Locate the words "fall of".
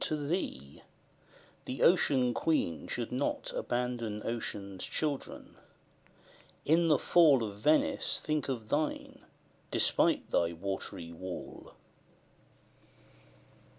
6.97-7.59